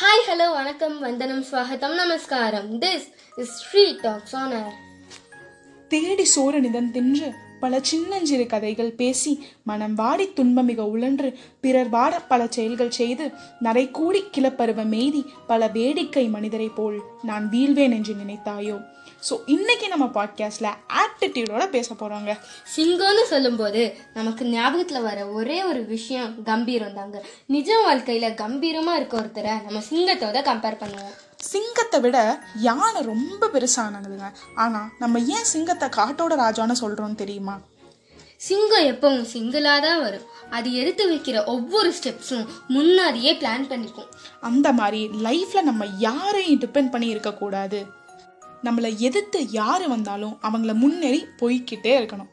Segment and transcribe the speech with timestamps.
[0.00, 2.80] Hi hello வணக்கம் வந்தனம் ஸ்வாகத்தம் நமஸ்காரம்.
[2.80, 4.72] This is Sri talks on air
[5.88, 12.90] தேடி சோரனிதன் தின்று பல சின்னஞ்சிறு கதைகள் பேசி மனம் வாடி துன்பமிக உழன்று பிறர் வாட பல செயல்கள்
[12.90, 13.30] செய்து
[13.60, 18.84] நரை கூடி கிளப்பருவ மெய்தி பல வேடிக்கை மனிதரை போல் நான் வீழ்வேன் என்று நினைத்தாயோ?
[19.30, 20.74] ஸோ இன்னைக்கு நம்ம பாட்காஸ்ட்ல
[21.16, 22.32] ஆட்டிடியூடோட பேச போறோங்க.
[22.76, 23.82] சிங்கம்னு சொல்லும்போது
[24.14, 27.24] நமக்கு ஞாபகத்துல வர ஒரே ஒரு விஷயம் கம்பீரம் தாங்க.
[27.46, 31.14] நிஜ வாழ்க்கையில கம்பீரமா இருக்க ஒருத்தரை நம்ம சிங்கத்தோட கம்பேர் பண்ணுவோம்.
[31.52, 32.18] சிங்கத்தை விட
[32.66, 34.28] யானை ரொம்ப பெருசானதுங்க.
[34.54, 37.56] ஆனா நம்ம ஏன் சிங்கத்தை காட்டோட ராஜான்னு சொல்றோம் தெரியுமா?
[38.36, 40.26] சிங்கம் எப்பவும் சிங்கிளா தான் வரும்.
[40.50, 44.10] அது எடுத்து வைக்கிற ஒவ்வொரு ஸ்டெப்ஸும் முன்னாடியே பிளான் பண்ணிக்கும்.
[44.40, 47.86] அந்த மாதிரி லைஃப்ல நம்ம யாரையும் டிபெண்ட் பண்ணி இருக்கக்கூடாது.
[48.66, 52.32] நம்மளை எதிர்த்து யாரு வந்தாலும் அவங்கள முன்னேறி போய்க்கிட்டே இருக்கணும்.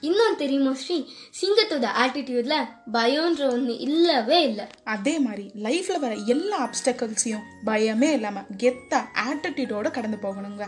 [0.00, 0.96] இன்னும் தெரியுமா ஸ்ரீ?
[1.40, 2.56] சிங்கத்தோட ஆட்டிடியூட்ல
[2.92, 4.64] பயம்ன்ற ஒண்ணு இல்லவே இல்லை.
[4.84, 10.66] அதே மாதிரி லைஃப்ல வர எல்லா அப்டக்கல்ஸையும் பயமே இல்லாம கெத்தா ஆட்டிடியூடோட கடந்து போகணுங்க.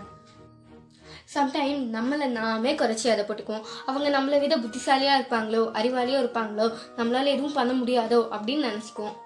[1.34, 3.64] சம்டைம் நம்மளை நாமே குறைச்சி அதை போட்டுக்குவோம்.
[3.86, 9.16] அவங்க நம்மளை விட புத்திசாலியா இருப்பாங்களோ அறிவாளியோ இருப்பாங்களோ நம்மளால எதுவும் பண்ண முடியாதோ அப்படின்னு நினைச்சுக்குவோம்.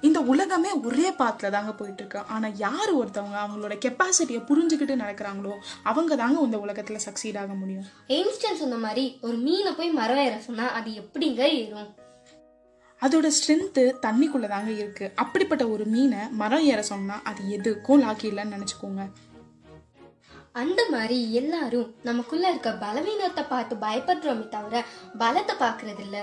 [0.00, 6.16] இந்த உலகமே ஒரே பாத்துல தாங்க போயிட்டு இருக்கு ஆனா யார் ஒருத்தவங்க அவங்களோட கெப்பாசிட்டியை புரிஞ்சுக்கிட்டு நடக்கிறாங்களோ அவங்க
[6.16, 7.84] தாங்க இந்த உலகத்துல சக்சீட் ஆக முடியும்.
[8.08, 11.94] எயின்ஸ்டன் சொன்ன மாதிரி ஒரு மீனை போய் மரம் ஏற சொன்னா அது எப்படிங்க ஏறும்?
[13.02, 15.12] அதோட ஸ்ட்ரென்த்து தண்ணிக்குள்ள தாங்க இருக்கு.
[15.14, 19.08] அப்படிப்பட்ட ஒரு மீனை மரம் ஏற சொன்னா அது எதுக்கும் லாக்கி இல்லைன்னு நினைச்சுக்கோங்க.
[20.52, 24.84] அந்த மாதிரி எல்லாரும் நமக்குள்ள இருக்க பலவீனத்தை பார்த்து பயப்படுறோமே தவிர
[25.18, 26.22] பலத்தை பார்க்கறது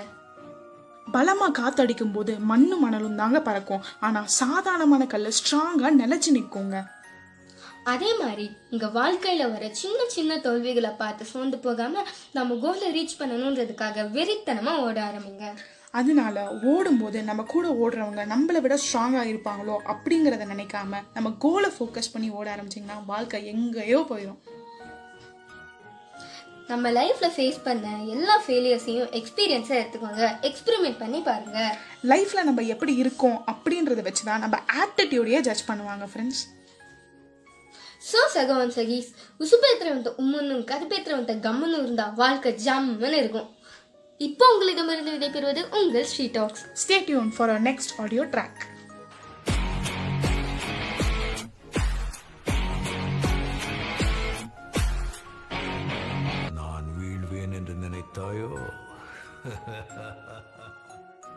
[1.08, 3.84] இல்ல பலமா காத்தடிக்கும் போது மண்ணு மணலும் தாங்க பறக்கும்.
[4.00, 6.84] ஆனா சாதாரணமான கல்லு ஸ்ட்ராங்கா நிலைச்சு நிற்குங்க
[7.84, 14.06] அதே மாதிரி உங்க வாழ்க்கையில வர சின்ன சின்ன தோல்விகளை பார்த்து சோர்ந்து போகாம நம்ம கோலை ரீச் பண்ணணுன்றதுக்காக
[14.12, 15.46] வெறித்தனமா ஓட ஆரம்பிங்க.
[15.92, 22.30] அதனால ஓடும்போது நம்ம கூட ஓடுறவங்க நம்மளை விட ஸ்ட்ராங்கா இருப்பாங்களோ அப்படிங்கறத நினைக்காம நம்ம கோலை ஃபோக்கஸ் பண்ணி
[22.30, 24.42] ஓட ஆரம்பிச்சிங்கன்னா வாழ்க்கை எங்கேயோ போயிடும்
[26.70, 30.24] நம்ம லைஃப்ல ஃபேஸ் பண்ண எல்லா ஃபெயிலியர்ஸையும் எக்ஸ்பீரியன்ஸாக எடுத்துக்கோங்க.
[30.50, 31.60] எக்ஸ்பெரிமெண்ட் பண்ணி பாருங்க.
[32.12, 36.44] லைஃப்ல நம்ம எப்படி இருக்கோம் அப்படின்றத வச்சு தான் நம்ம ஆப்டிடியூடையே ஜட்ஜ் பண்ணுவாங்க ஃப்ரெண்ட்ஸ்
[38.10, 39.08] ஸோ ಸೊ ಸಗವನ್ ಸಗೀಸ್
[39.44, 43.48] உசுப்பேத்துறவன்ட்ட உம்முன்னு கருப்பேத்துறவன்ட்ட கம்முன்னு இருந்தால் வாழ்க்கை ஜம்முன்னு இருக்கும்.
[44.28, 46.64] இப்போ உங்களிடமிருந்து விடைபெறுவது உங்கள் Sri talks.
[46.84, 48.62] Stay tune for next audio track
[59.46, 60.44] 呵呵呵呵